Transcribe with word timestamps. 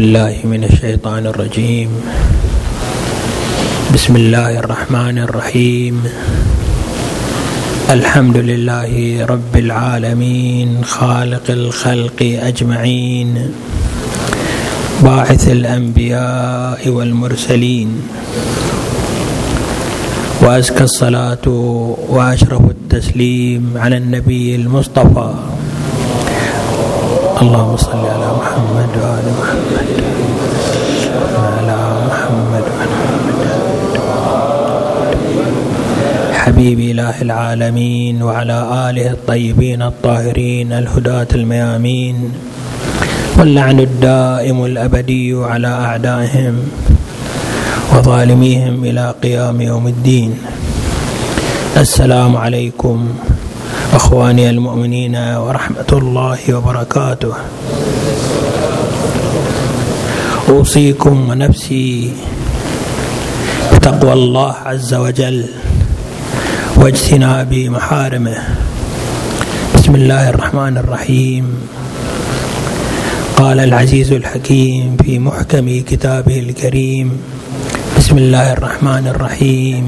بالله 0.00 0.48
من 0.48 0.64
الشيطان 0.64 1.28
الرجيم. 1.28 1.92
بسم 3.92 4.16
الله 4.16 4.64
الرحمن 4.64 5.28
الرحيم. 5.28 5.94
الحمد 7.90 8.36
لله 8.36 8.92
رب 9.28 9.54
العالمين 9.56 10.68
خالق 10.88 11.44
الخلق 11.50 12.20
أجمعين 12.48 13.28
باعث 15.04 15.44
الأنبياء 15.52 16.80
والمرسلين 16.88 17.90
وأزكى 20.40 20.84
الصلاة 20.84 21.46
وأشرف 22.08 22.64
التسليم 22.76 23.76
على 23.76 23.96
النبي 24.00 24.56
المصطفى. 24.64 25.30
اللهم 27.40 27.76
صل 27.76 28.04
على 28.04 28.28
محمد 28.36 28.39
محمد 28.60 28.92
وعلى 29.00 29.32
محمد 29.40 29.86
وعلى 31.36 31.80
محمد. 32.08 32.64
حبيب 36.40 36.78
إله 36.80 37.16
العالمين 37.22 38.22
وعلى 38.22 38.58
آله 38.90 39.06
الطيبين 39.16 39.80
الطاهرين 39.82 40.72
الهداة 40.72 41.30
الميامين. 41.34 42.16
واللعن 43.38 43.80
الدائم 43.80 44.64
الأبدي 44.64 45.34
على 45.44 45.68
أعدائهم 45.68 46.54
وظالميهم 47.92 48.84
إلى 48.84 49.14
قيام 49.22 49.60
يوم 49.60 49.86
الدين. 49.86 50.30
السلام 51.76 52.36
عليكم 52.36 53.08
أخواني 53.94 54.50
المؤمنين 54.50 55.16
ورحمة 55.16 55.90
الله 55.92 56.40
وبركاته. 56.54 57.34
أوصيكم 60.48 61.30
ونفسي 61.30 62.12
بتقوى 63.72 64.12
الله 64.12 64.54
عز 64.66 64.94
وجل 64.94 65.44
واجتناب 66.76 67.54
محارمه. 67.54 68.36
بسم 69.74 69.94
الله 69.94 70.30
الرحمن 70.30 70.74
الرحيم. 70.78 71.44
قال 73.36 73.60
العزيز 73.60 74.12
الحكيم 74.12 74.96
في 75.04 75.18
محكم 75.18 75.66
كتابه 75.86 76.38
الكريم 76.38 77.08
بسم 77.98 78.18
الله 78.18 78.52
الرحمن 78.52 79.06
الرحيم. 79.06 79.86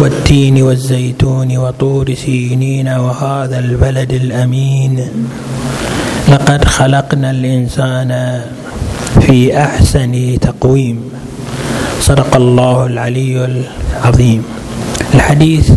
والتين 0.00 0.62
والزيتون 0.62 1.56
وطور 1.56 2.14
سينين 2.14 2.88
وهذا 2.88 3.58
البلد 3.58 4.12
الأمين. 4.12 4.94
لقد 6.28 6.64
خلقنا 6.64 7.30
الإنسان 7.30 8.40
في 9.20 9.58
أحسن 9.58 10.38
تقويم. 10.40 11.10
صدق 12.00 12.36
الله 12.36 12.86
العلي 12.86 13.62
العظيم. 14.02 14.42
الحديث 15.14 15.70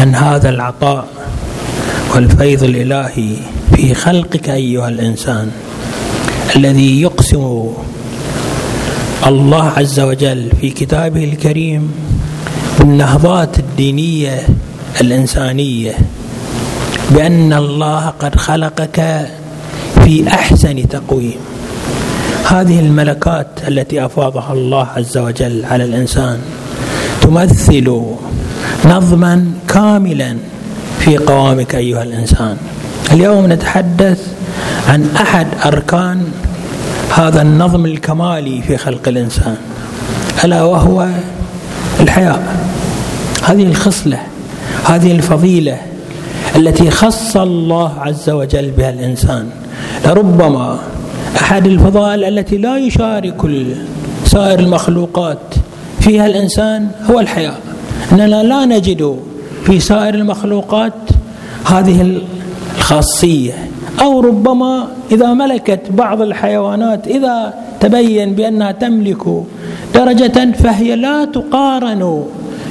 عن 0.00 0.14
هذا 0.14 0.48
العطاء 0.48 1.06
والفيض 2.14 2.62
الإلهي 2.62 3.36
في 3.76 3.94
خلقك 3.94 4.48
أيها 4.50 4.88
الإنسان 4.88 5.50
الذي 6.56 7.02
يقسم 7.02 7.72
الله 9.26 9.72
عز 9.76 10.00
وجل 10.00 10.50
في 10.60 10.70
كتابه 10.70 11.24
الكريم 11.24 11.92
بالنهضات 12.78 13.58
الدينية 13.58 14.46
الإنسانية 15.00 15.94
بأن 17.10 17.52
الله 17.52 18.06
قد 18.06 18.36
خلقك 18.36 19.28
في 20.08 20.28
أحسن 20.28 20.88
تقويم. 20.88 21.36
هذه 22.46 22.80
الملكات 22.80 23.46
التي 23.68 24.04
أفاضها 24.04 24.52
الله 24.52 24.86
عز 24.96 25.18
وجل 25.18 25.64
على 25.64 25.84
الإنسان 25.84 26.38
تمثل 27.20 27.94
نظما 28.84 29.52
كاملا 29.68 30.36
في 30.98 31.16
قوامك 31.16 31.74
أيها 31.74 32.02
الإنسان. 32.02 32.56
اليوم 33.12 33.52
نتحدث 33.52 34.26
عن 34.88 35.08
أحد 35.16 35.46
أركان 35.66 36.24
هذا 37.16 37.42
النظم 37.42 37.84
الكمالي 37.84 38.62
في 38.62 38.76
خلق 38.76 39.08
الإنسان 39.08 39.56
ألا 40.44 40.62
وهو 40.62 41.08
الحياء. 42.00 42.56
هذه 43.44 43.62
الخصلة 43.62 44.18
هذه 44.84 45.12
الفضيلة 45.12 45.76
التي 46.56 46.90
خص 46.90 47.36
الله 47.36 47.92
عز 48.00 48.30
وجل 48.30 48.70
بها 48.70 48.90
الإنسان. 48.90 49.50
لربما 50.06 50.78
أحد 51.36 51.66
الفضائل 51.66 52.24
التي 52.24 52.56
لا 52.56 52.76
يشارك 52.76 53.36
سائر 54.24 54.58
المخلوقات 54.58 55.54
فيها 56.00 56.26
الإنسان 56.26 56.88
هو 57.10 57.20
الحياء 57.20 57.60
إننا 58.12 58.42
لا 58.42 58.64
نجد 58.64 59.16
في 59.64 59.80
سائر 59.80 60.14
المخلوقات 60.14 60.92
هذه 61.66 62.20
الخاصية. 62.78 63.52
أو 64.00 64.20
ربما 64.20 64.88
إذا 65.12 65.34
ملكت 65.34 65.80
بعض 65.90 66.22
الحيوانات 66.22 67.06
إذا 67.06 67.54
تبين 67.80 68.32
بأنها 68.32 68.72
تملك 68.72 69.22
درجة 69.94 70.52
فهي 70.52 70.96
لا 70.96 71.24
تقارن 71.24 72.24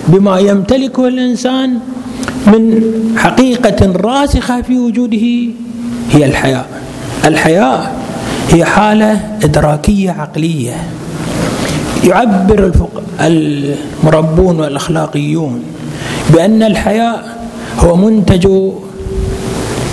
بما 0.08 0.40
يمتلكه 0.40 1.08
الإنسان 1.08 1.80
من 2.48 2.84
حقيقة 3.18 3.92
راسخة 3.96 4.62
في 4.62 4.80
وجوده 4.80 5.28
هي 6.12 6.26
الحياء 6.26 6.66
الحياء 7.26 7.96
هي 8.50 8.66
حالة 8.66 9.20
إدراكية 9.44 10.12
عقلية. 10.12 10.76
يعبر 12.04 12.72
المربون 13.22 14.60
والأخلاقيون 14.60 15.64
بأن 16.30 16.64
الحياء 16.64 17.38
هو 17.80 17.96
منتج 17.96 18.48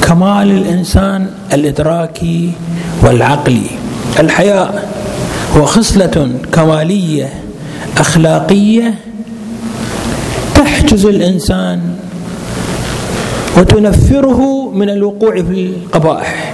كمال 0.02 0.50
الإنسان 0.50 1.26
الإدراكي 1.52 2.50
والعقلي. 3.02 3.66
الحياء 4.20 4.88
هو 5.56 5.64
خصلة 5.64 6.30
كمالية 6.52 7.28
أخلاقية 7.98 8.94
تحجز 10.54 11.06
الإنسان 11.06 11.80
وتنفره 13.56 14.70
من 14.74 14.90
الوقوع 14.90 15.34
في 15.34 15.50
القبائح. 15.50 16.53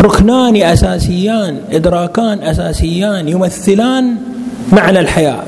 ركنان 0.00 0.56
أساسيان 0.56 1.58
إدراكان 1.72 2.42
أساسيان 2.42 3.28
يمثلان 3.28 4.16
معنى 4.72 5.00
الحياة. 5.00 5.42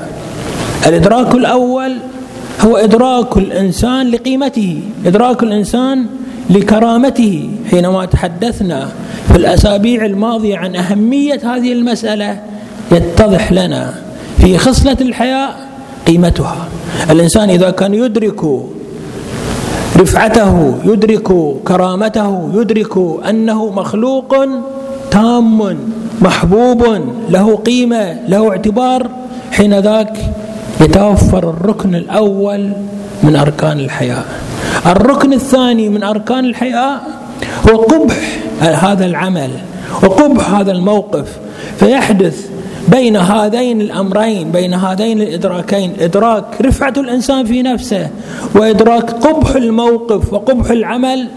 الإدراك 0.87 1.35
الأول 1.35 1.97
هو 2.61 2.77
إدراك 2.77 3.37
الإنسان 3.37 4.07
لقيمته 4.07 4.81
إدراك 5.05 5.43
الإنسان 5.43 6.05
لكرامته. 6.49 7.49
حينما 7.71 8.05
تحدثنا 8.05 8.89
في 9.31 9.37
الأسابيع 9.37 10.05
الماضية 10.05 10.57
عن 10.57 10.75
أهمية 10.75 11.39
هذه 11.43 11.73
المسألة 11.73 12.41
يتضح 12.91 13.51
لنا 13.51 13.93
في 14.37 14.57
خصلة 14.57 14.97
الحياء 15.01 15.69
قيمتها. 16.07 16.67
الإنسان 17.09 17.49
إذا 17.49 17.69
كان 17.71 17.93
يدرك 17.93 18.41
رفعته 20.03 20.75
يدرك 20.85 21.27
كرامته 21.67 22.49
يدرك 22.53 22.93
أنه 23.29 23.69
مخلوق 23.69 24.35
تام 25.11 25.77
محبوب 26.21 26.81
له 27.29 27.55
قيمة 27.55 28.19
له 28.27 28.49
اعتبار. 28.51 29.01
حين 29.51 29.79
ذاك 29.79 30.17
يتوفر 30.81 31.49
الركن 31.49 31.95
الأول 31.95 32.71
من 33.23 33.35
أركان 33.35 33.79
الحياة. 33.79 34.23
الركن 34.85 35.33
الثاني 35.33 35.89
من 35.89 36.03
أركان 36.03 36.45
الحياة 36.45 36.99
هو 37.69 37.77
قبح 37.77 38.39
هذا 38.59 39.05
العمل 39.05 39.51
وقبح 40.03 40.53
هذا 40.53 40.71
الموقف. 40.71 41.27
فيحدث 41.79 42.49
بين 42.87 43.17
هذين 43.17 43.81
الأمرين 43.81 44.51
بين 44.51 44.73
هذين 44.73 45.21
الإدراكين. 45.21 45.93
إدراك 45.99 46.45
رفعة 46.61 46.93
الإنسان 46.97 47.45
في 47.45 47.61
نفسه 47.61 48.09
وإدراك 48.55 49.11
قبح 49.11 49.55
الموقف 49.55 50.33
وقبح 50.33 50.71
العمل 50.71 51.27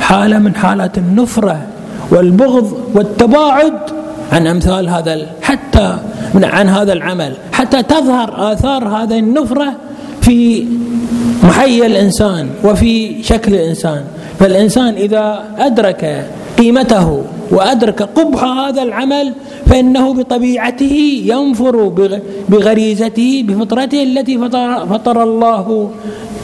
حالة 0.00 0.38
من 0.38 0.54
حالات 0.54 0.98
النفرة 0.98 1.66
والبغض 2.10 2.72
والتباعد 2.94 3.72
عن 4.32 4.46
أمثال 4.46 4.88
هذا 4.88 5.26
حتى 5.42 5.98
عن 6.34 6.68
هذا 6.68 6.92
العمل. 6.92 7.32
حتى 7.52 7.82
تظهر 7.82 8.52
آثار 8.52 8.88
هذه 8.88 9.18
النفرة 9.18 9.72
في 10.20 10.66
محيا 11.42 11.86
الإنسان 11.86 12.48
وفي 12.64 13.22
شكل 13.22 13.54
الإنسان. 13.54 14.04
فالإنسان 14.38 14.94
إذا 14.94 15.44
ادرك 15.58 16.26
قيمته 16.58 17.24
وأدرك 17.50 18.02
قبح 18.02 18.44
هذا 18.44 18.82
العمل 18.82 19.32
فإنه 19.66 20.14
بطبيعته 20.14 21.22
ينفر 21.24 21.88
بغريزته 22.48 23.44
بفطرته 23.48 24.02
التي 24.02 24.38
فطر, 24.38 24.86
فطر 24.86 25.22
الله 25.22 25.90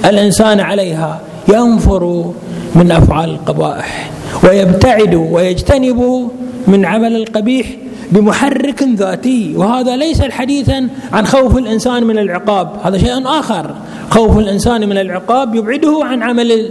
الإنسان 0.04 0.60
عليها. 0.60 1.20
ينفر 1.48 2.32
من 2.74 2.92
أفعال 2.92 3.30
القبائح 3.30 4.10
ويبتعد 4.44 5.14
ويجتنب 5.14 6.30
من 6.66 6.84
عمل 6.84 7.16
القبيح 7.16 7.66
بمحرك 8.12 8.82
ذاتي. 8.82 9.54
وهذا 9.56 9.96
ليس 9.96 10.22
حديثا 10.22 10.88
عن 11.12 11.26
خوف 11.26 11.56
الإنسان 11.56 12.04
من 12.04 12.18
العقاب 12.18 12.68
هذا 12.82 12.98
شيء 12.98 13.26
آخر. 13.26 13.74
خوف 14.10 14.38
الإنسان 14.38 14.88
من 14.88 14.98
العقاب 14.98 15.54
يبعده 15.54 16.00
عن 16.02 16.22
عمل 16.22 16.70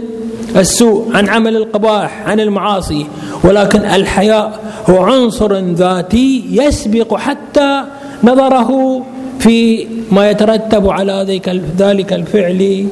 السوء 0.56 1.16
عن 1.16 1.28
عمل 1.28 1.56
القباح 1.56 2.22
عن 2.26 2.40
المعاصي. 2.40 3.06
ولكن 3.44 3.80
الحياء 3.80 4.60
هو 4.90 5.02
عنصر 5.02 5.54
ذاتي 5.58 6.44
يسبق 6.50 7.16
حتى 7.16 7.82
نظره 8.24 9.02
في 9.38 9.86
ما 10.12 10.30
يترتب 10.30 10.88
على 10.88 11.40
ذلك 11.78 12.12
الفعل 12.12 12.86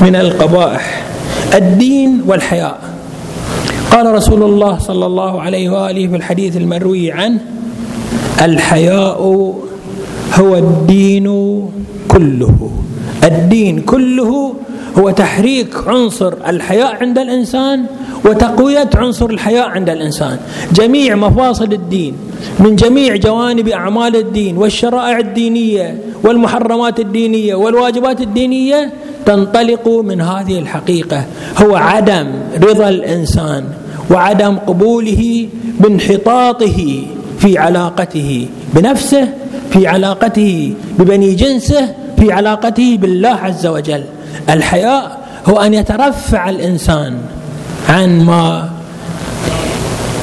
من 0.00 0.16
القبائح 0.16 1.02
الدين 1.54 2.22
والحياء. 2.26 2.78
قال 3.90 4.14
رسول 4.14 4.42
الله 4.42 4.78
صلى 4.78 5.06
الله 5.06 5.40
عليه 5.40 5.70
وآله 5.70 6.08
في 6.08 6.16
الحديث 6.16 6.56
المروي 6.56 7.12
عنه 7.12 7.40
الحياء 8.42 9.22
هو 10.34 10.56
الدين 10.56 11.26
كله. 12.08 12.70
الدين 13.24 13.80
كله 13.80 14.54
هو 14.98 15.10
تحريك 15.10 15.74
عنصر 15.86 16.34
الحياء 16.46 16.96
عند 17.00 17.18
الإنسان 17.18 17.86
وتقوية 18.24 18.90
عنصر 18.94 19.30
الحياء 19.30 19.68
عند 19.68 19.90
الإنسان. 19.90 20.38
جميع 20.72 21.14
مفاصل 21.14 21.72
الدين 21.72 22.14
من 22.58 22.76
جميع 22.76 23.16
جوانب 23.16 23.68
أعمال 23.68 24.16
الدين 24.16 24.56
والشرائع 24.56 25.18
الدينية 25.18 25.98
والمحرمات 26.24 27.00
الدينية 27.00 27.54
والواجبات 27.54 28.20
الدينية 28.20 28.92
تنطلق 29.26 29.88
من 29.88 30.20
هذه 30.20 30.58
الحقيقة. 30.58 31.24
هو 31.62 31.76
عدم 31.76 32.26
رضا 32.62 32.88
الإنسان 32.88 33.64
وعدم 34.10 34.56
قبوله 34.56 35.48
بانحطاطه 35.80 37.02
في 37.38 37.58
علاقته 37.58 38.46
بنفسه 38.74 39.28
في 39.70 39.86
علاقته 39.86 40.74
ببني 40.98 41.34
جنسه 41.34 41.94
في 42.18 42.32
علاقته 42.32 42.98
بالله 43.00 43.28
عز 43.28 43.66
وجل. 43.66 44.02
الحياء 44.50 45.18
هو 45.46 45.60
أن 45.60 45.74
يترفع 45.74 46.50
الإنسان 46.50 47.18
عن 47.88 48.24
ما 48.24 48.70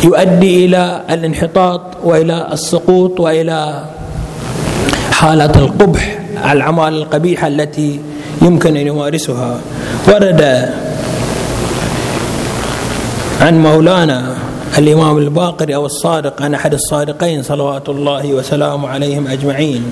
يؤدي 0.03 0.65
إلى 0.65 1.01
الانحطاط 1.09 1.81
وإلى 2.03 2.47
السقوط 2.51 3.19
وإلى 3.19 3.83
حالة 5.11 5.51
القبح 5.55 6.19
الأعمال 6.51 6.93
القبيحة 6.93 7.47
التي 7.47 7.99
يمكن 8.41 8.77
أن 8.77 8.87
يمارسها. 8.87 9.57
ورد 10.07 10.69
عن 13.41 13.63
مولانا 13.63 14.35
الإمام 14.77 15.17
الباقر 15.17 15.75
أو 15.75 15.85
الصادق 15.85 16.41
عن 16.41 16.53
أحد 16.53 16.73
الصادقين 16.73 17.43
صلوات 17.43 17.89
الله 17.89 18.33
وسلامه 18.33 18.89
عليهم 18.89 19.27
أجمعين. 19.27 19.83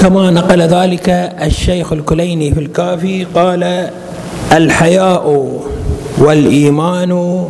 كما 0.00 0.30
نقل 0.30 0.62
ذلك 0.62 1.08
الشيخ 1.42 1.92
الكليني 1.92 2.54
في 2.54 2.60
الكافي 2.60 3.24
قال 3.24 3.90
الحياء 4.52 5.50
والإيمان 6.18 7.44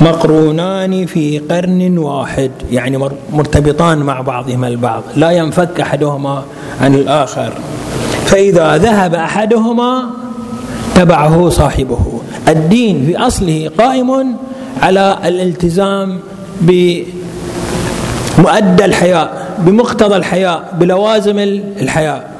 مقرونان 0.00 1.06
في 1.06 1.38
قرن 1.38 1.98
واحد. 1.98 2.50
يعني 2.70 2.98
مرتبطان 3.32 3.98
مع 3.98 4.20
بعضهما 4.20 4.68
البعض 4.68 5.02
لا 5.16 5.30
ينفك 5.30 5.80
أحدهما 5.80 6.42
عن 6.80 6.94
الآخر. 6.94 7.52
فإذا 8.24 8.76
ذهب 8.76 9.14
أحدهما 9.14 10.04
تبعه 10.94 11.48
صاحبه. 11.48 12.20
الدين 12.48 13.06
في 13.06 13.16
أصله 13.16 13.70
قائم 13.78 14.36
على 14.82 15.18
الالتزام 15.24 16.18
بمؤدى 16.60 17.14
الحياء. 18.84 19.39
بمقتضى 19.60 20.16
الحياء 20.16 20.74
بلوازم 20.78 21.38
الحياء. 21.80 22.30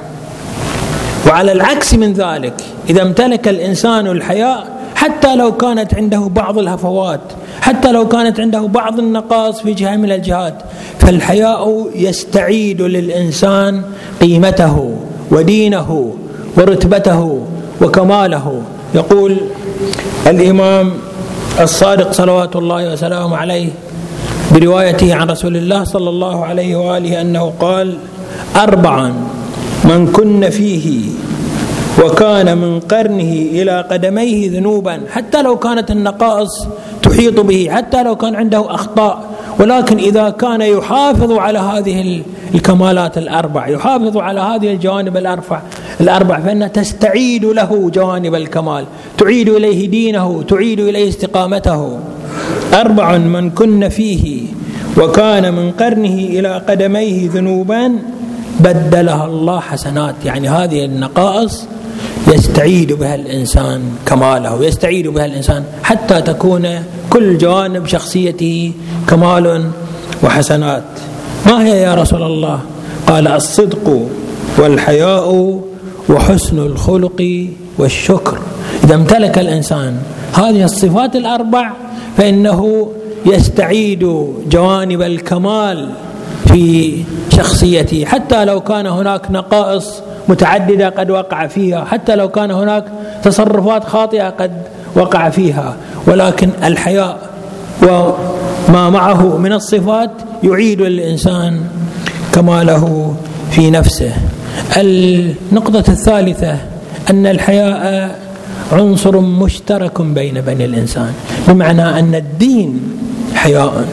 وعلى 1.27 1.53
العكس 1.53 1.95
من 1.95 2.13
ذلك 2.13 2.55
إذا 2.91 3.03
امتلك 3.03 3.49
الإنسان 3.49 4.07
الحياء 4.07 4.67
حتى 4.95 5.37
لو 5.37 5.57
كانت 5.57 5.95
عنده 5.95 6.19
بعض 6.19 6.59
الهفوات 6.59 7.21
حتى 7.61 7.93
لو 7.93 8.09
كانت 8.09 8.41
عنده 8.41 8.61
بعض 8.61 8.99
النقاص 8.99 9.61
في 9.61 9.73
جهة 9.75 9.97
من 9.97 10.13
الجهات 10.13 10.55
فالحياء 10.99 11.91
يستعيد 11.95 12.83
للإنسان 12.83 13.83
قيمته 14.21 14.97
ودينه 15.31 16.15
ورتبته 16.57 17.47
وكماله. 17.83 18.63
يقول 18.95 19.37
الإمام 20.27 20.93
الصادق 21.61 22.13
صلوات 22.13 22.57
الله 22.57 22.93
وسلامه 22.93 23.37
عليه 23.37 23.69
بروايته 24.55 25.15
عن 25.15 25.31
رسول 25.31 25.57
الله 25.57 25.85
صلى 25.85 26.11
الله 26.11 26.45
عليه 26.45 26.77
وآله 26.77 27.21
أنه 27.21 27.53
قال 27.61 27.99
اربعا 28.57 29.15
من 29.85 30.07
كن 30.13 30.51
فيه 30.51 31.11
وكان 32.05 32.59
من 32.59 32.81
قرنه 32.81 33.33
إلى 33.33 33.85
قدميه 33.91 34.51
ذنوبا 34.51 35.01
حتى 35.13 35.43
لو 35.43 35.57
كانت 35.57 35.91
النقائص 35.91 36.67
تحيط 37.03 37.41
به 37.41 37.69
حتى 37.71 38.03
لو 38.03 38.17
كان 38.17 38.35
عنده 38.35 38.75
أخطاء 38.75 39.23
ولكن 39.59 39.99
إذا 39.99 40.31
كان 40.31 40.61
يحافظ 40.61 41.33
على 41.33 41.59
هذه 41.59 42.23
الكمالات 42.55 43.19
الأربع 43.19 43.69
يحافظ 43.69 44.17
على 44.17 44.41
هذه 44.41 44.73
الجوانب 44.73 45.17
الاربع 45.17 45.63
الأربع 46.01 46.41
فإنها 46.41 46.69
تستعيد 46.69 47.45
له 47.45 47.91
جوانب 47.95 48.35
الكمال 48.35 48.85
تعيد 49.19 49.49
إليه 49.49 49.89
دينه 49.89 50.43
تعيد 50.43 50.81
إليه 50.81 51.09
استقامته. 51.09 51.99
أربع 52.75 53.19
من 53.19 53.51
كن 53.51 53.89
فيه 53.89 54.47
وكان 54.99 55.55
من 55.55 55.71
قرنه 55.71 56.15
إلى 56.15 56.63
قدميه 56.69 57.31
ذنوبا 57.31 57.93
بدلها 58.61 59.25
الله 59.25 59.61
حسنات. 59.61 60.15
يعني 60.25 60.49
هذه 60.49 60.85
النقائص 60.85 61.67
يستعيد 62.29 62.93
بها 62.93 63.15
الإنسان 63.15 63.83
كماله 64.07 64.65
يستعيد 64.65 65.09
بها 65.09 65.25
الإنسان 65.25 65.65
حتى 65.83 66.23
تكون 66.23 66.69
كل 67.11 67.39
جوانب 67.39 67.87
شخصيته 67.87 68.73
كمال 69.09 69.71
وحسنات. 70.23 70.85
ما 71.47 71.65
هي 71.65 71.83
يا 71.83 71.95
رسول 71.95 72.23
الله؟ 72.23 72.61
قال 73.07 73.29
الصدق 73.29 74.07
والحياء 74.59 75.61
وحسن 76.09 76.59
الخلق 76.59 77.49
والشكر. 77.79 78.39
إذا 78.85 78.95
امتلك 78.95 79.39
الإنسان 79.39 79.97
هذه 80.35 80.65
الصفات 80.65 81.17
الأربع 81.17 81.71
فإنه 82.17 82.89
يستعيد 83.27 84.27
جوانب 84.51 85.03
الكمال 85.03 85.89
في 86.47 86.95
شخصيته. 87.31 88.05
حتى 88.05 88.45
لو 88.45 88.61
كان 88.61 88.87
هناك 88.87 89.31
نقائص 89.31 90.03
متعددة 90.29 90.89
قد 90.89 91.11
وقع 91.11 91.47
فيها 91.47 91.85
حتى 91.85 92.17
لو 92.17 92.29
كان 92.29 92.51
هناك 92.51 92.85
تصرفات 93.23 93.85
خاطئة 93.85 94.31
قد 94.31 94.53
وقع 94.97 95.29
فيها. 95.29 95.77
ولكن 96.07 96.51
الحياء 96.65 97.19
وما 97.83 98.91
معه 98.91 99.37
من 99.37 99.53
الصفات 99.53 100.11
يعيد 100.43 100.81
الإنسان 100.81 101.61
كماله 102.33 103.15
في 103.51 103.71
نفسه. 103.71 104.13
النقطة 104.77 105.85
الثالثة 105.89 106.57
أن 107.11 107.27
الحياء 107.27 108.19
عنصر 108.73 109.21
مشترك 109.21 110.01
بين 110.03 110.41
بني 110.41 110.65
الإنسان. 110.65 111.13
بمعنى 111.49 111.83
أن 111.99 112.15
الدين 112.15 112.81
حياء 113.35 113.85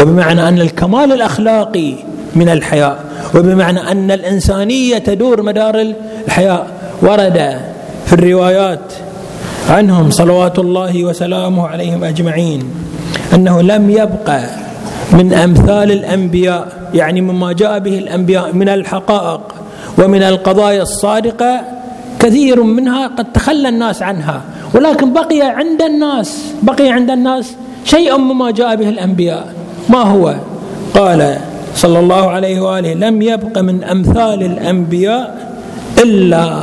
وبمعنى 0.00 0.48
أن 0.48 0.60
الكمال 0.60 1.12
الأخلاقي 1.12 1.94
من 2.34 2.48
الحياء 2.48 3.04
وبمعنى 3.34 3.80
أن 3.92 4.10
الإنسانية 4.10 4.98
تدور 4.98 5.42
مدار 5.42 5.94
الحياء. 6.26 6.66
ورد 7.02 7.58
في 8.06 8.12
الروايات 8.12 8.92
عنهم 9.70 10.10
صلوات 10.10 10.58
الله 10.58 11.04
وسلامه 11.04 11.68
عليهم 11.68 12.04
أجمعين 12.04 12.70
أنه 13.34 13.62
لم 13.62 13.90
يبقى 13.90 14.42
من 15.12 15.32
أمثال 15.32 15.92
الأنبياء 15.92 16.68
يعني 16.94 17.20
مما 17.20 17.52
جاء 17.52 17.78
به 17.78 17.98
الأنبياء 17.98 18.52
من 18.52 18.68
الحقائق 18.68 19.40
ومن 19.98 20.22
القضايا 20.22 20.82
الصادقة 20.82 21.60
كثير 22.18 22.62
منها 22.62 23.06
قد 23.06 23.32
تخلى 23.32 23.68
الناس 23.68 24.02
عنها 24.02 24.42
ولكن 24.74 25.12
بقي 25.12 25.42
عند 25.42 25.82
الناس 25.82 26.52
بقي 26.62 26.88
عند 26.88 27.10
الناس 27.10 27.54
شيء 27.84 28.16
مما 28.16 28.50
جاء 28.50 28.76
به 28.76 28.88
الأنبياء. 28.88 29.54
ما 29.88 30.02
هو؟ 30.02 30.34
قال 30.94 31.38
صلى 31.74 31.98
الله 31.98 32.30
عليه 32.30 32.60
وآله 32.60 32.94
لم 32.94 33.22
يبق 33.22 33.58
من 33.58 33.84
أمثال 33.84 34.42
الأنبياء 34.42 35.52
إلا 36.02 36.62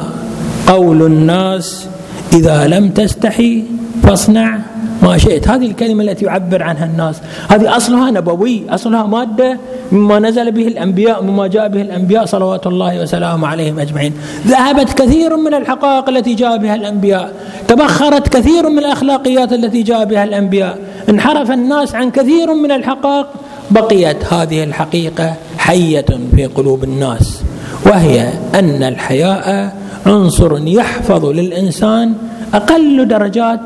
قول 0.68 1.02
الناس 1.02 1.88
إذا 2.34 2.68
لم 2.68 2.90
تستحي 2.90 3.64
فاصنع 4.04 4.73
ما 5.04 5.18
شئت. 5.18 5.48
هذه 5.48 5.66
الكلمة 5.66 6.04
التي 6.04 6.26
يعبر 6.26 6.64
عنها 6.64 6.86
الناس. 6.86 7.22
هذه 7.50 7.78
أصلها 7.78 8.12
نبوي 8.12 8.64
أصلها 8.70 9.04
مادة 9.04 9.58
مما 9.92 10.20
نزل 10.20 10.52
به 10.52 10.68
الأنبياء 10.68 11.24
مما 11.24 11.48
جاء 11.48 11.68
به 11.68 11.82
الأنبياء 11.82 12.26
صلوات 12.26 12.68
الله 12.68 13.02
وسلامه 13.02 13.48
عليهم 13.48 13.80
أجمعين. 13.80 14.14
ذهبت 14.48 14.94
كثير 14.94 15.36
من 15.36 15.54
الحقائق 15.54 16.10
التي 16.10 16.34
جاء 16.34 16.58
بها 16.58 16.76
الأنبياء. 16.76 17.34
تبخرت 17.68 18.28
كثير 18.28 18.70
من 18.70 18.80
الأخلاقيات 18.80 19.54
التي 19.54 19.84
جاء 19.84 20.06
بها 20.06 20.24
الأنبياء. 20.24 20.78
انحرف 21.10 21.52
الناس 21.52 21.96
عن 21.96 22.12
كثير 22.12 22.54
من 22.54 22.72
الحقائق. 22.72 23.28
بقيت 23.72 24.34
هذه 24.34 24.64
الحقيقة 24.64 25.34
حية 25.58 26.06
في 26.36 26.46
قلوب 26.46 26.84
الناس. 26.84 27.44
وهي 27.86 28.30
أن 28.56 28.84
الحياء 28.84 29.76
عنصر 30.06 30.68
يحفظ 30.68 31.26
للإنسان 31.26 32.14
أقل 32.54 33.08
درجات 33.08 33.60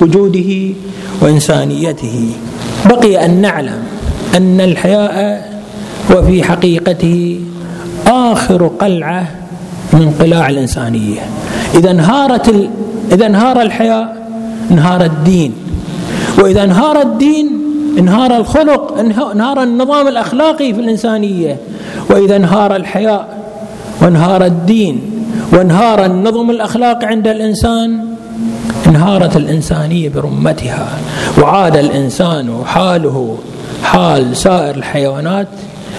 وجوده 0.00 0.74
وإنسانيته. 1.20 2.30
بقي 2.86 3.24
أن 3.24 3.40
نعلم 3.40 3.82
أن 4.36 4.60
الحياء 4.60 5.14
هو 6.10 6.22
في 6.22 6.42
حقيقته 6.42 7.40
آخر 8.06 8.66
قلعة 8.66 9.30
من 9.92 10.14
قلاع 10.20 10.48
الإنسانية. 10.48 11.20
إذا 11.74 11.90
انهارت 11.90 12.48
ال... 12.48 12.70
إذا 13.12 13.26
انهار 13.26 13.62
الحياء 13.62 14.28
انهار 14.70 15.04
الدين. 15.04 15.52
وإذا 16.38 16.64
انهار 16.64 17.02
الدين 17.02 17.48
انهار 17.98 18.36
الخلق 18.36 18.98
انهار 19.32 19.62
النظام 19.62 20.08
الأخلاقي 20.08 20.74
في 20.74 20.80
الإنسانية. 20.80 21.56
وإذا 22.10 22.36
انهار 22.36 22.76
الحياء 22.76 23.44
وانهار 24.02 24.46
الدين 24.46 25.00
وانهار 25.52 26.04
النظم 26.04 26.50
الأخلاقي 26.50 27.06
عند 27.06 27.28
الإنسان 27.28 28.13
انهارت 28.86 29.36
الإنسانية 29.36 30.08
برمتها 30.08 30.88
وعاد 31.42 31.76
الإنسان 31.76 32.62
حاله 32.66 33.38
حال 33.82 34.36
سائر 34.36 34.74
الحيوانات 34.74 35.48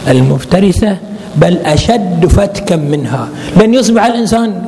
المفترسة 0.07 0.97
بل 1.35 1.57
أشد 1.57 2.25
فتكا 2.25 2.75
منها. 2.75 3.27
لن 3.61 3.73
يصبح 3.73 4.05
الإنسان 4.05 4.61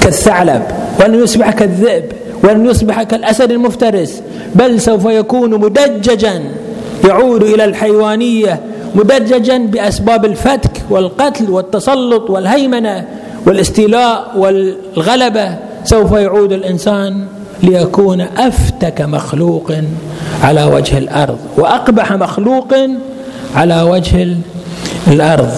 كالثعلب 0.00 0.62
ولن 1.00 1.14
يصبح 1.14 1.50
كالذئب 1.50 2.04
ولن 2.44 2.66
يصبح 2.66 3.02
كالأسد 3.02 3.50
المفترس 3.50 4.22
بل 4.54 4.80
سوف 4.80 5.04
يكون 5.04 5.50
مدججا 5.50 6.42
يعود 7.08 7.42
إلى 7.42 7.64
الحيوانية 7.64 8.60
مدججا 8.94 9.58
بأسباب 9.58 10.24
الفتك 10.24 10.82
والقتل 10.90 11.50
والتسلط 11.50 12.30
والهيمنة 12.30 13.04
والإستيلاء 13.46 14.32
والغلبة. 14.36 15.56
سوف 15.84 16.12
يعود 16.12 16.52
الإنسان 16.52 17.26
ليكون 17.62 18.20
أفتك 18.20 19.00
مخلوق 19.00 19.72
على 20.42 20.64
وجه 20.64 20.98
الأرض 20.98 21.38
وأقبح 21.56 22.12
مخلوق 22.12 22.74
على 23.56 23.82
وجه 23.82 24.36
الأرض. 25.08 25.52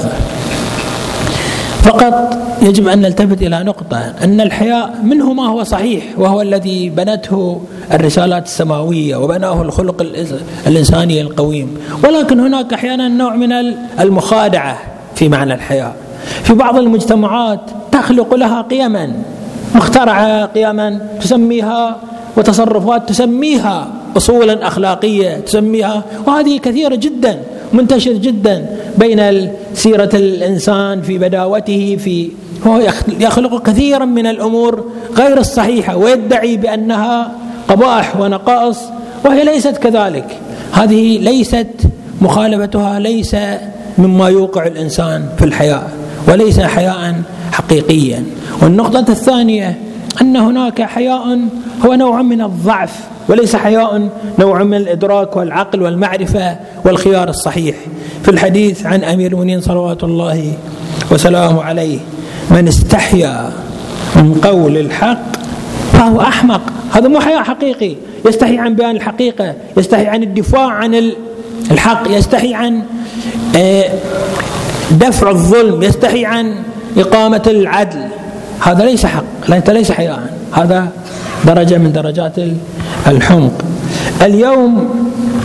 فقط 1.82 2.38
يجب 2.62 2.88
أن 2.88 3.00
نلتفت 3.00 3.42
إلى 3.42 3.62
نقطة 3.62 4.12
أن 4.24 4.40
الحياء 4.40 4.94
منه 5.02 5.32
ما 5.32 5.48
هو 5.48 5.62
صحيح 5.64 6.04
وهو 6.16 6.42
الذي 6.42 6.88
بنته 6.88 7.60
الرسالات 7.92 8.46
السماوية 8.46 9.16
وبناه 9.16 9.62
الخلق 9.62 10.06
الإنساني 10.66 11.20
القويم. 11.20 11.76
ولكن 12.04 12.40
هناك 12.40 12.72
أحيانا 12.72 13.08
نوع 13.08 13.36
من 13.36 13.52
المخادعة 14.00 14.78
في 15.14 15.28
معنى 15.28 15.54
الحياء. 15.54 15.96
في 16.42 16.54
بعض 16.54 16.78
المجتمعات 16.78 17.60
تخلق 17.92 18.34
لها 18.34 18.62
قيما. 18.62 19.12
مخترعة 19.74 20.46
قيما 20.46 21.00
تسميها 21.20 21.96
وتصرفات 22.36 23.08
تسميها 23.08 23.88
أصولا 24.16 24.66
أخلاقية 24.66 25.36
تسميها 25.36 26.04
وهذه 26.26 26.58
كثيرة 26.58 26.94
جدا 26.94 27.38
منتشر 27.72 28.12
جدا 28.12 28.66
بين 28.98 29.50
سيرة 29.74 30.10
الإنسان 30.14 31.02
في 31.02 31.18
بداوته 31.18 31.96
في 32.04 32.30
هو 32.66 32.80
يخلق 33.20 33.62
كثيرا 33.62 34.04
من 34.04 34.26
الأمور 34.26 34.84
غير 35.16 35.38
الصحيحة 35.38 35.96
ويدعي 35.96 36.56
بأنها 36.56 37.32
قبائح 37.68 38.16
ونقائص 38.20 38.78
وهي 39.24 39.44
ليست 39.44 39.76
كذلك. 39.76 40.38
هذه 40.72 41.18
ليست 41.18 41.68
مخالفتها 42.20 42.98
ليس 42.98 43.36
مما 43.98 44.28
يوقع 44.28 44.66
الإنسان 44.66 45.28
في 45.38 45.44
الحياء 45.44 45.90
وليس 46.28 46.60
حياء 46.60 47.14
حقيقيا. 47.54 48.24
والنقطة 48.62 49.04
الثانية 49.08 49.78
أن 50.20 50.36
هناك 50.36 50.82
حياء 50.82 51.38
هو 51.86 51.94
نوع 51.94 52.22
من 52.22 52.40
الضعف 52.40 53.00
وليس 53.28 53.56
حياء 53.56 54.08
نوع 54.38 54.62
من 54.62 54.76
الإدراك 54.76 55.36
والعقل 55.36 55.82
والمعرفة 55.82 56.56
والخيار 56.84 57.28
الصحيح. 57.28 57.76
في 58.22 58.30
الحديث 58.30 58.86
عن 58.86 59.04
أمير 59.04 59.32
المؤمنين 59.32 59.60
صلوات 59.60 60.04
الله 60.04 60.52
وسلامه 61.10 61.62
عليه 61.62 61.98
من 62.50 62.68
استحيا 62.68 63.52
من 64.16 64.40
قول 64.44 64.76
الحق 64.76 65.36
فهو 65.92 66.20
أحمق. 66.20 66.62
هذا 66.92 67.08
مو 67.08 67.20
حياء 67.20 67.42
حقيقي. 67.42 67.96
يستحي 68.26 68.58
عن 68.58 68.74
بيان 68.74 68.96
الحقيقة 68.96 69.54
يستحي 69.76 70.06
عن 70.06 70.22
الدفاع 70.22 70.68
عن 70.68 71.12
الحق 71.70 72.02
يستحي 72.10 72.54
عن 72.54 72.82
آه، 73.56 73.84
دفع 74.90 75.30
الظلم 75.30 75.82
يستحي 75.82 76.24
عن 76.24 76.54
إقامة 76.96 77.42
العدل. 77.46 78.08
هذا 78.60 78.84
ليس 78.84 79.06
حق. 79.06 79.24
ليس 79.68 79.92
حياء. 79.92 80.36
هذا 80.52 80.88
درجة 81.44 81.78
من 81.78 81.92
درجات 81.92 82.34
الحمق. 83.06 83.64
اليوم 84.22 84.88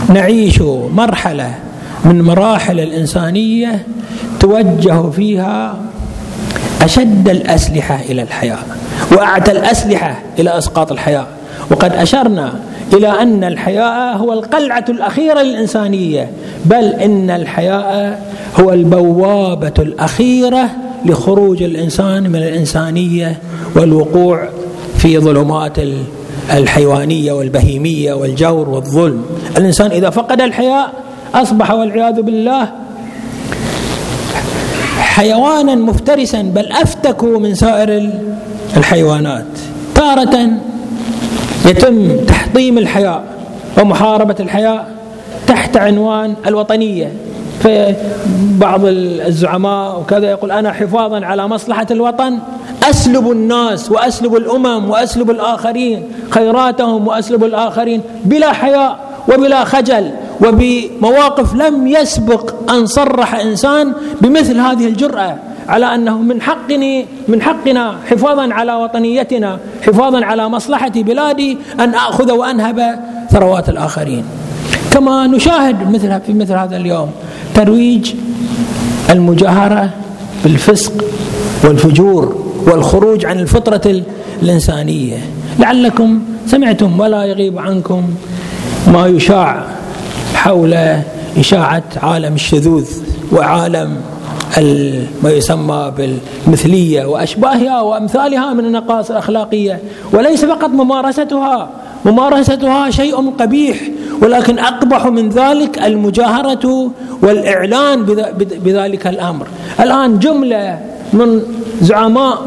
نعيش 0.08 0.60
مرحلة 0.94 1.54
من 2.04 2.22
مراحل 2.22 2.80
الإنسانية 2.80 3.86
توجه 4.40 5.10
فيها 5.10 5.76
أشد 6.82 7.28
الأسلحة 7.28 8.00
إلى 8.08 8.22
الحياة 8.22 8.58
وأعتى 9.12 9.52
الأسلحة 9.52 10.18
إلى 10.38 10.58
أسقاط 10.58 10.92
الحياة 10.92 11.26
وقد 11.70 11.92
أشرنا 11.92 12.52
إلى 12.92 13.22
أن 13.22 13.44
الحياء 13.44 14.16
هو 14.16 14.32
القلعة 14.32 14.84
الأخيرة 14.88 15.42
للإنسانية 15.42 16.30
بل 16.64 16.84
إن 16.84 17.30
الحياء 17.30 18.22
هو 18.60 18.72
البوابة 18.72 19.72
الأخيرة 19.78 20.68
لخروج 21.04 21.62
الإنسان 21.62 22.22
من 22.22 22.36
الإنسانية 22.36 23.38
والوقوع 23.76 24.48
في 24.98 25.18
ظلمات 25.18 25.76
الحيوانية 26.52 27.32
والبهيمية 27.32 28.12
والجور 28.12 28.68
والظلم. 28.68 29.24
الإنسان 29.56 29.90
إذا 29.90 30.10
فقد 30.10 30.40
الحياء 30.40 30.92
أصبح 31.34 31.70
والعياذ 31.70 32.22
بالله 32.22 32.68
حيوانا 34.98 35.74
مفترسا 35.74 36.42
بل 36.42 36.72
افتك 36.72 37.24
من 37.24 37.54
سائر 37.54 38.10
الحيوانات. 38.76 39.46
تارة 39.94 40.50
يتم 41.66 42.24
تحطيم 42.24 42.78
الحياء 42.78 43.24
ومحاربة 43.78 44.36
الحياء 44.40 44.90
تحت 45.46 45.76
عنوان 45.76 46.34
الوطنية. 46.46 47.12
فبعض 47.60 48.80
الزعماء 48.84 50.00
وكذا 50.00 50.30
يقول 50.30 50.52
أنا 50.52 50.72
حفاظا 50.72 51.26
على 51.26 51.48
مصلحة 51.48 51.86
الوطن 51.90 52.38
أسلب 52.90 53.30
الناس 53.30 53.90
وأسلب 53.90 54.36
الأمم 54.36 54.90
وأسلب 54.90 55.30
الآخرين 55.30 56.02
خيراتهم 56.30 57.08
وأسلب 57.08 57.44
الآخرين 57.44 58.02
بلا 58.24 58.52
حياء 58.52 58.98
وبلا 59.28 59.64
خجل 59.64 60.10
وبمواقف 60.40 61.54
لم 61.54 61.86
يسبق 61.86 62.70
أن 62.70 62.86
صرح 62.86 63.34
إنسان 63.34 63.92
بمثل 64.20 64.60
هذه 64.60 64.86
الجرأة 64.86 65.36
على 65.68 65.94
أنه 65.94 66.18
من 66.18 66.42
حقني 66.42 67.06
من 67.28 67.42
حقنا 67.42 67.94
حفاظا 68.10 68.54
على 68.54 68.74
وطنيتنا 68.74 69.58
حفاظا 69.86 70.24
على 70.24 70.48
مصلحة 70.48 70.92
بلادي 70.94 71.58
أن 71.80 71.94
أخذ 71.94 72.32
وأنهب 72.32 72.98
ثروات 73.30 73.68
الآخرين. 73.68 74.24
كما 74.90 75.26
نشاهد 75.26 75.90
مثل 75.90 76.20
في 76.20 76.32
مثل 76.32 76.52
هذا 76.52 76.76
اليوم 76.76 77.10
ترويج 77.54 78.14
المجاهرة 79.10 79.90
بالفسق 80.44 80.92
والفجور 81.64 82.44
والخروج 82.66 83.26
عن 83.26 83.38
الفطرة 83.38 84.02
الإنسانية. 84.42 85.18
لعلكم 85.58 86.20
سمعتم 86.46 87.00
ولا 87.00 87.24
يغيب 87.24 87.58
عنكم 87.58 88.02
ما 88.92 89.06
يشاع 89.06 89.64
حول 90.34 90.74
إشاعة 91.38 91.82
عالم 92.02 92.34
الشذوذ 92.34 92.86
وعالم 93.32 93.96
ما 95.22 95.30
يسمى 95.30 95.92
بالمثلية 95.96 97.04
وأشباهها 97.04 97.80
وأمثالها 97.80 98.52
من 98.52 98.64
النقائص 98.64 99.10
الأخلاقية. 99.10 99.78
وليس 100.12 100.44
فقط 100.44 100.70
ممارستها 100.70 101.70
ممارستها 102.04 102.90
شيء 102.90 103.30
قبيح 103.30 103.76
ولكن 104.22 104.58
أقبح 104.58 105.06
من 105.06 105.28
ذلك 105.28 105.78
المجاهرة 105.78 106.90
والإعلان 107.22 108.04
بذلك 108.64 109.06
الأمر. 109.06 109.46
الآن 109.80 110.18
جملة 110.18 110.78
من 111.12 111.42
زعماء 111.80 112.38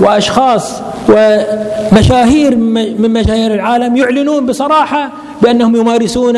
وأشخاص 0.00 0.80
ومشاهير 1.08 2.56
من 2.98 3.12
مشاهير 3.12 3.54
العالم 3.54 3.96
يعلنون 3.96 4.46
بصراحة 4.46 5.12
بأنهم 5.42 5.76
يمارسون 5.76 6.36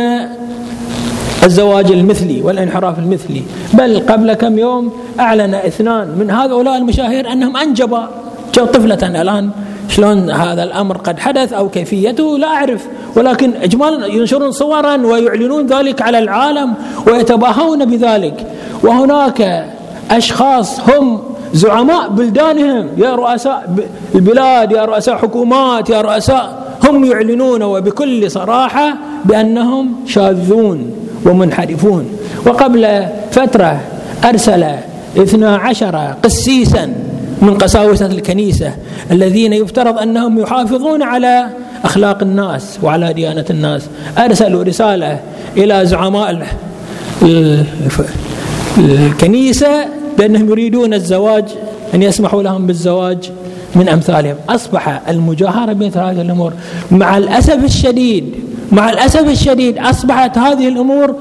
الزواج 1.44 1.92
المثلي 1.92 2.42
والانحراف 2.42 2.98
المثلي. 2.98 3.42
بل 3.74 4.00
قبل 4.08 4.32
كم 4.32 4.58
يوم 4.58 4.92
أعلن 5.20 5.54
اثنان 5.54 6.08
من 6.18 6.30
هؤلاء 6.30 6.76
المشاهير 6.76 7.32
أنهم 7.32 7.56
انجبا 7.56 8.10
طفلة 8.52 9.22
الآن 9.22 9.50
شلون 9.88 10.30
هذا 10.30 10.62
الأمر 10.62 10.96
قد 10.96 11.18
حدث 11.18 11.52
أو 11.52 11.68
كيفيته 11.68 12.38
لا 12.38 12.46
أعرف. 12.46 12.86
ولكن 13.16 13.52
إجمالا 13.62 14.06
ينشرون 14.06 14.50
صورا 14.52 14.96
ويعلنون 14.96 15.66
ذلك 15.66 16.02
على 16.02 16.18
العالم 16.18 16.74
ويتباهون 17.06 17.84
بذلك. 17.84 18.46
وهناك 18.82 19.66
أشخاص 20.10 20.80
هم 20.80 21.20
زعماء 21.52 22.08
بلدانهم. 22.08 22.88
يا 22.96 23.14
رؤساء 23.14 23.70
البلاد 24.14 24.72
يا 24.72 24.84
رؤساء 24.84 25.16
حكومات 25.16 25.90
يا 25.90 26.00
رؤساء 26.00 26.76
هم 26.84 27.04
يعلنون 27.04 27.62
وبكل 27.62 28.30
صراحة 28.30 28.94
بأنهم 29.24 29.94
شاذون 30.06 30.92
ومنحرفون. 31.26 32.04
وقبل 32.46 33.06
فترة 33.30 33.80
أرسل 34.24 34.64
اثنا 35.18 35.56
عشر 35.56 36.14
قسيسا 36.22 36.94
من 37.42 37.58
قساوسة 37.58 38.06
الكنيسة 38.06 38.72
الذين 39.10 39.52
يفترض 39.52 39.98
أنهم 39.98 40.38
يحافظون 40.38 41.02
على 41.02 41.46
أخلاق 41.84 42.22
الناس 42.22 42.78
وعلى 42.82 43.12
ديانة 43.12 43.44
الناس. 43.50 43.82
أرسلوا 44.18 44.64
رسالة 44.64 45.20
إلى 45.56 45.86
زعماء 45.86 46.46
الكنيسة 48.78 49.86
بأنهم 50.18 50.48
يريدون 50.48 50.94
الزواج 50.94 51.44
أن 51.94 52.02
يسمحوا 52.02 52.42
لهم 52.42 52.66
بالزواج 52.66 53.30
من 53.74 53.88
أمثالهم. 53.88 54.36
أصبح 54.48 55.00
المجاهرة 55.08 55.72
بمثل 55.72 55.98
هذه 55.98 56.20
الأمور. 56.20 56.52
مع 56.90 57.18
الأسف 57.18 57.64
الشديد 57.64 58.34
مع 58.72 58.90
الأسف 58.90 59.28
الشديد 59.28 59.78
أصبحت 59.78 60.38
هذه 60.38 60.68
الأمور 60.68 61.14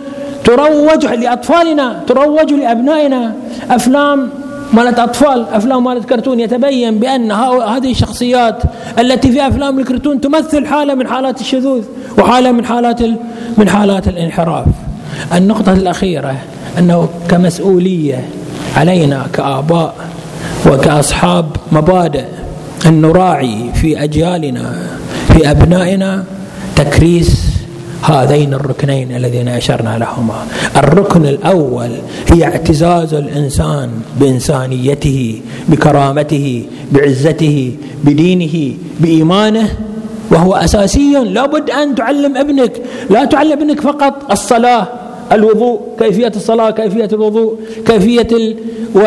تروج 0.44 1.06
لأطفالنا 1.06 2.00
تروج 2.08 2.54
لأبنائنا. 2.54 3.34
أفلام 3.70 4.30
مالت 4.74 5.00
أطفال 5.00 5.46
أفلام 5.52 5.84
مالت 5.84 6.10
كرتون 6.10 6.40
يتبين 6.40 7.00
بأن 7.00 7.32
هذه 7.32 7.92
الشخصيات 7.92 8.64
التي 9.00 9.32
في 9.32 9.48
أفلام 9.48 9.80
الكرتون 9.80 10.22
تمثل 10.22 10.66
حالة 10.66 10.96
من 10.96 11.08
حالات 11.08 11.42
الشذوذ 11.42 11.84
وحالة 12.18 12.52
من 12.52 12.66
حالات 12.66 13.02
من 13.58 13.70
حالات 13.70 14.08
الانحراف. 14.08 14.66
النقطة 15.34 15.74
الأخيرة 15.74 16.36
أنه 16.80 17.10
كمسؤولية 17.30 18.26
علينا 18.78 19.28
كآباء 19.34 19.96
وكأصحاب 20.68 21.46
مبادئ 21.72 22.26
أن 22.86 23.02
نراعي 23.02 23.72
في 23.74 24.04
أجيالنا 24.04 24.74
في 25.28 25.52
أبنائنا 25.52 26.24
تكريس 26.76 27.53
هذين 28.04 28.54
الركنين 28.54 29.16
الذين 29.16 29.48
أشرنا 29.48 29.98
لهما. 29.98 30.46
الركن 30.78 31.26
الأول 31.26 31.92
هي 32.32 32.44
اعتزاز 32.44 33.14
الإنسان 33.14 33.90
بإنسانيته 34.20 35.42
بكرامته 35.70 36.66
بعزته 36.92 37.72
بدينه 38.04 38.74
بإيمانه 39.00 39.68
وهو 40.32 40.56
أساسي 40.56 41.14
لابد 41.14 41.70
أن 41.70 41.96
تعلم 41.96 42.38
ابنك. 42.38 42.82
لا 43.10 43.26
تعلم 43.26 43.52
ابنك 43.52 43.82
فقط 43.82 44.32
الصلاة 44.32 44.88
الوضوء 45.32 45.80
كيفية 46.00 46.32
الصلاة 46.36 46.72
كيفية 46.72 47.10
الوضوء 47.14 47.60
كيفية 47.86 48.28
ال... 48.32 48.56
و... 48.96 49.00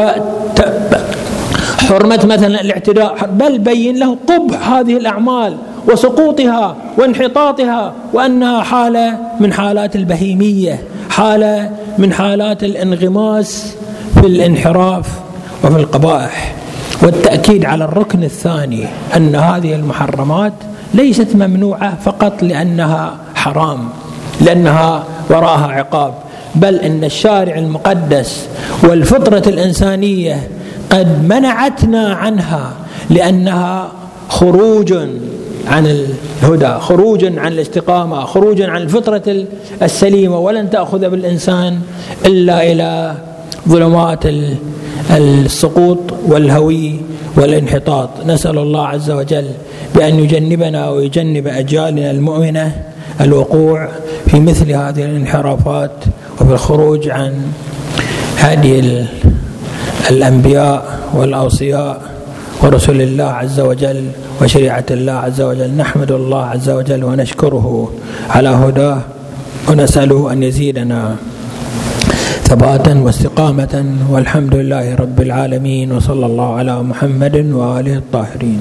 حرمة 1.89 2.27
مثلا 2.27 2.61
الاعتداء 2.61 3.31
بل 3.33 3.59
بين 3.59 3.97
له 3.97 4.17
قبح 4.27 4.71
هذه 4.71 4.97
الأعمال. 4.97 5.57
وسقوطها 5.89 6.77
وانحطاطها 6.99 7.93
وأنها 8.13 8.63
حالة 8.63 9.19
من 9.41 9.53
حالات 9.53 9.97
البهيمية 9.97 10.83
حالة 11.11 11.71
من 11.99 12.13
حالات 12.13 12.65
الانغماس 12.65 13.75
في 14.15 14.27
الانحراف 14.27 15.09
وفي 15.65 15.77
القبائح. 15.77 16.55
والتأكيد 17.03 17.65
على 17.65 17.85
الركن 17.85 18.25
الثاني 18.25 18.85
أن 19.17 19.35
هذه 19.35 19.75
المحرمات 19.75 20.53
ليست 20.95 21.29
ممنوعة 21.35 21.97
فقط 22.05 22.43
لأنها 22.43 23.15
حرام 23.35 23.89
لأنها 24.41 25.05
وراءها 25.31 25.67
عقاب 25.67 26.15
بل 26.55 26.75
أن 26.75 27.05
الشارع 27.05 27.59
المقدس 27.59 28.47
والفطرة 28.83 29.43
الإنسانية 29.47 30.49
قد 30.91 31.25
منعتنا 31.29 32.15
عنها 32.15 32.73
لأنها 33.11 33.89
خروج 34.29 34.95
عن 35.67 35.87
الهدى 35.87 36.81
خروجا 36.81 37.41
عن 37.41 37.53
الاستقامة 37.53 38.25
خروجا 38.25 38.71
عن 38.71 38.83
الفطرة 38.83 39.47
السليمة 39.83 40.39
ولن 40.39 40.71
تأخذ 40.71 41.09
بالإنسان 41.11 41.81
إلا 42.27 42.73
إلى 42.73 43.15
ظلمات 43.69 44.25
السقوط 45.11 45.99
والهوي 46.27 47.01
والانحطاط. 47.37 48.11
نسأل 48.27 48.59
الله 48.59 48.87
عز 48.87 49.11
وجل 49.11 49.45
بأن 49.95 50.21
يجنبنا 50.21 50.91
ويجنب 50.91 51.47
أجيالنا 51.47 52.11
المؤمنة 52.11 52.83
الوقوع 53.21 53.89
في 54.27 54.41
مثل 54.41 54.73
هذه 54.73 55.05
الانحرافات 55.05 55.91
وفي 56.41 56.53
الخروج 56.53 57.09
عن 57.09 57.33
هدي 58.39 59.05
الأنبياء 60.11 60.99
والأوصياء. 61.15 62.16
ورسل 62.63 63.01
الله 63.01 63.25
عز 63.25 63.61
وجل 63.61 63.99
وشريعة 64.41 64.89
الله 64.91 65.13
عز 65.13 65.41
وجل. 65.41 65.71
نحمد 65.77 66.11
الله 66.13 66.43
عز 66.47 66.69
وجل 66.71 67.05
ونشكره 67.05 67.67
على 68.31 68.49
هداه 68.49 69.01
ونسأله 69.69 70.33
أن 70.33 70.43
يزيدنا 70.43 71.17
ثباتا 72.49 72.95
واستقامة. 73.05 73.75
والحمد 74.11 74.55
لله 74.55 74.87
رب 74.95 75.19
العالمين 75.21 75.93
وصلى 75.93 76.27
الله 76.27 76.49
على 76.55 76.75
محمد 76.83 77.37
وآله 77.53 77.95
الطاهرين. 78.03 78.61